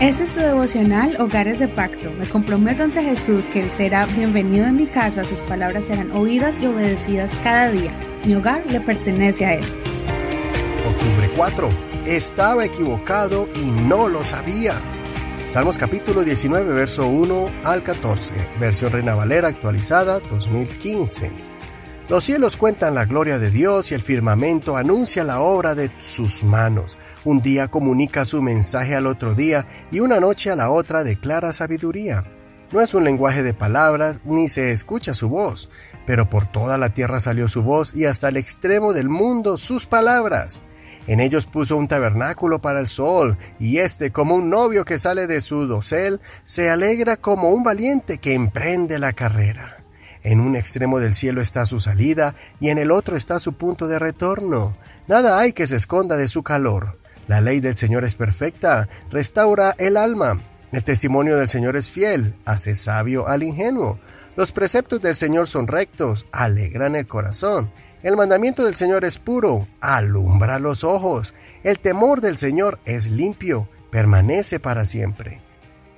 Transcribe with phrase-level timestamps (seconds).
[0.00, 2.12] Este es tu devocional Hogares de Pacto.
[2.12, 6.60] Me comprometo ante Jesús que Él será bienvenido en mi casa, sus palabras serán oídas
[6.60, 7.90] y obedecidas cada día.
[8.24, 9.64] Mi hogar le pertenece a Él.
[10.88, 11.68] Octubre 4.
[12.06, 14.74] Estaba equivocado y no lo sabía.
[15.46, 21.47] Salmos capítulo 19, verso 1 al 14, versión Reina Valera actualizada 2015.
[22.08, 26.42] Los cielos cuentan la gloria de Dios y el firmamento anuncia la obra de sus
[26.42, 26.96] manos.
[27.26, 31.52] Un día comunica su mensaje al otro día y una noche a la otra declara
[31.52, 32.24] sabiduría.
[32.72, 35.68] No es un lenguaje de palabras ni se escucha su voz,
[36.06, 39.84] pero por toda la tierra salió su voz y hasta el extremo del mundo sus
[39.84, 40.62] palabras.
[41.08, 45.26] En ellos puso un tabernáculo para el sol, y éste, como un novio que sale
[45.26, 49.77] de su dosel, se alegra como un valiente que emprende la carrera.
[50.22, 53.86] En un extremo del cielo está su salida y en el otro está su punto
[53.86, 54.76] de retorno.
[55.06, 56.98] Nada hay que se esconda de su calor.
[57.26, 60.40] La ley del Señor es perfecta, restaura el alma.
[60.72, 63.98] El testimonio del Señor es fiel, hace sabio al ingenuo.
[64.36, 67.70] Los preceptos del Señor son rectos, alegran el corazón.
[68.02, 71.34] El mandamiento del Señor es puro, alumbra los ojos.
[71.64, 75.40] El temor del Señor es limpio, permanece para siempre.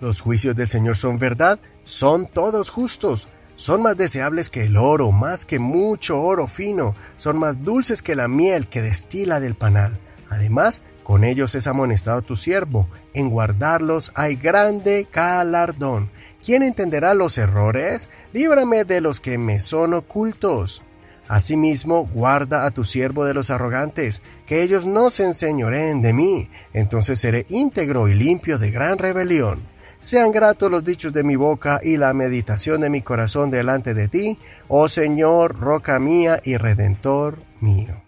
[0.00, 5.12] Los juicios del Señor son verdad, son todos justos son más deseables que el oro,
[5.12, 10.00] más que mucho oro fino, son más dulces que la miel que destila del panal.
[10.30, 16.10] Además, con ellos es amonestado tu siervo, en guardarlos hay grande galardón.
[16.44, 18.08] ¿Quién entenderá los errores?
[18.32, 20.82] Líbrame de los que me son ocultos.
[21.28, 26.50] Asimismo, guarda a tu siervo de los arrogantes, que ellos no se enseñoreen de mí,
[26.72, 29.71] entonces seré íntegro y limpio de gran rebelión.
[30.02, 34.08] Sean gratos los dichos de mi boca y la meditación de mi corazón delante de
[34.08, 34.36] ti,
[34.66, 38.02] oh Señor, roca mía y redentor mío.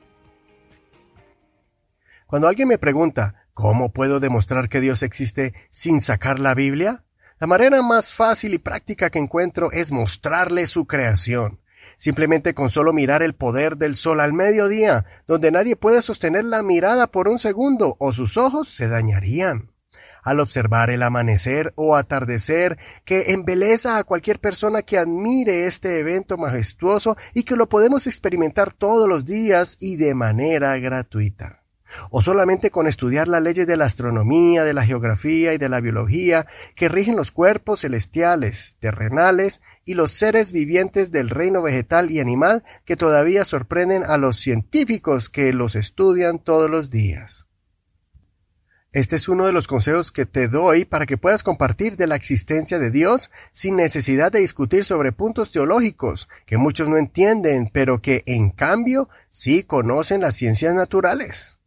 [2.26, 7.04] Cuando alguien me pregunta, ¿cómo puedo demostrar que Dios existe sin sacar la Biblia?
[7.38, 11.60] La manera más fácil y práctica que encuentro es mostrarle su creación.
[11.96, 16.64] Simplemente con solo mirar el poder del sol al mediodía, donde nadie puede sostener la
[16.64, 19.73] mirada por un segundo o sus ojos se dañarían
[20.24, 26.36] al observar el amanecer o atardecer que embeleza a cualquier persona que admire este evento
[26.36, 31.64] majestuoso y que lo podemos experimentar todos los días y de manera gratuita
[32.10, 35.80] o solamente con estudiar las leyes de la astronomía, de la geografía y de la
[35.80, 42.20] biología que rigen los cuerpos celestiales, terrenales y los seres vivientes del reino vegetal y
[42.20, 47.46] animal que todavía sorprenden a los científicos que los estudian todos los días.
[48.94, 52.14] Este es uno de los consejos que te doy para que puedas compartir de la
[52.14, 58.00] existencia de Dios sin necesidad de discutir sobre puntos teológicos que muchos no entienden, pero
[58.00, 61.58] que en cambio sí conocen las ciencias naturales.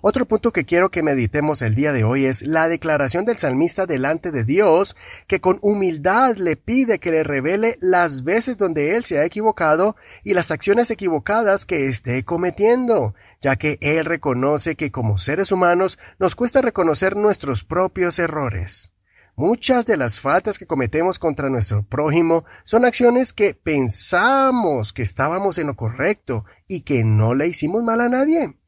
[0.00, 3.86] Otro punto que quiero que meditemos el día de hoy es la declaración del salmista
[3.86, 9.04] delante de Dios, que con humildad le pide que le revele las veces donde él
[9.04, 14.90] se ha equivocado y las acciones equivocadas que esté cometiendo, ya que él reconoce que
[14.90, 18.92] como seres humanos nos cuesta reconocer nuestros propios errores.
[19.34, 25.56] Muchas de las faltas que cometemos contra nuestro prójimo son acciones que pensamos que estábamos
[25.56, 28.58] en lo correcto y que no le hicimos mal a nadie.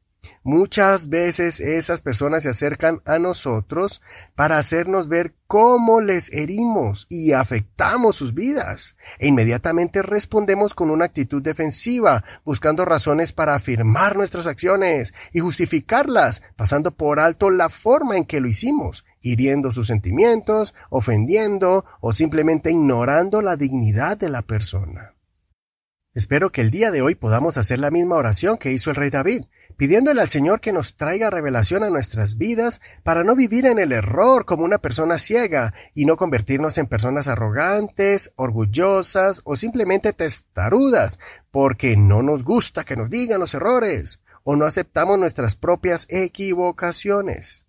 [0.43, 4.01] Muchas veces esas personas se acercan a nosotros
[4.35, 8.95] para hacernos ver cómo les herimos y afectamos sus vidas.
[9.19, 16.41] E inmediatamente respondemos con una actitud defensiva, buscando razones para afirmar nuestras acciones y justificarlas,
[16.55, 22.71] pasando por alto la forma en que lo hicimos, hiriendo sus sentimientos, ofendiendo o simplemente
[22.71, 25.14] ignorando la dignidad de la persona.
[26.15, 29.09] Espero que el día de hoy podamos hacer la misma oración que hizo el rey
[29.09, 29.43] David,
[29.75, 33.91] pidiéndole al Señor que nos traiga revelación a nuestras vidas para no vivir en el
[33.91, 41.19] error como una persona ciega y no convertirnos en personas arrogantes, orgullosas o simplemente testarudas,
[41.51, 47.65] porque no nos gusta que nos digan los errores o no aceptamos nuestras propias equivocaciones.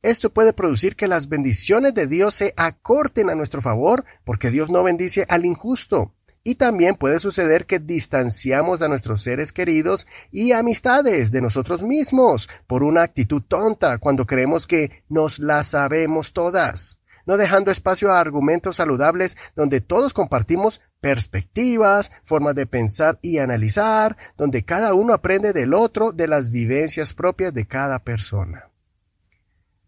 [0.00, 4.70] Esto puede producir que las bendiciones de Dios se acorten a nuestro favor porque Dios
[4.70, 10.52] no bendice al injusto y también puede suceder que distanciamos a nuestros seres queridos y
[10.52, 16.98] amistades de nosotros mismos por una actitud tonta cuando creemos que nos las sabemos todas,
[17.26, 24.16] no dejando espacio a argumentos saludables donde todos compartimos perspectivas, formas de pensar y analizar,
[24.36, 28.70] donde cada uno aprende del otro de las vivencias propias de cada persona.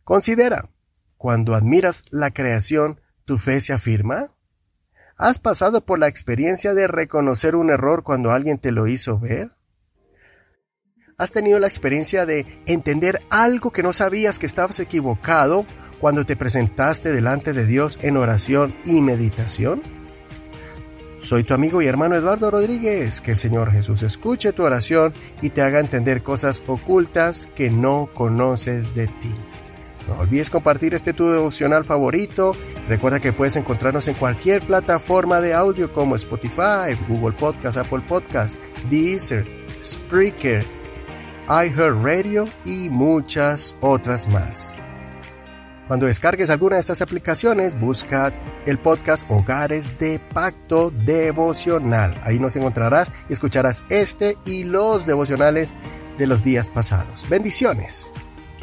[0.04, 0.68] Considera,
[1.16, 4.30] cuando admiras la creación, ¿tu fe se afirma?
[5.22, 9.52] ¿Has pasado por la experiencia de reconocer un error cuando alguien te lo hizo ver?
[11.16, 15.64] ¿Has tenido la experiencia de entender algo que no sabías que estabas equivocado
[16.00, 19.84] cuando te presentaste delante de Dios en oración y meditación?
[21.18, 23.20] Soy tu amigo y hermano Eduardo Rodríguez.
[23.20, 28.10] Que el Señor Jesús escuche tu oración y te haga entender cosas ocultas que no
[28.12, 29.32] conoces de ti.
[30.08, 32.56] No olvides compartir este tu devocional favorito.
[32.88, 38.56] Recuerda que puedes encontrarnos en cualquier plataforma de audio como Spotify, Google Podcast, Apple Podcast,
[38.90, 39.46] Deezer,
[39.82, 40.64] Spreaker,
[41.48, 44.80] iHeartRadio y muchas otras más.
[45.88, 48.32] Cuando descargues alguna de estas aplicaciones, busca
[48.66, 52.18] el podcast Hogares de Pacto Devocional.
[52.24, 55.74] Ahí nos encontrarás y escucharás este y los devocionales
[56.18, 57.28] de los días pasados.
[57.28, 58.10] Bendiciones.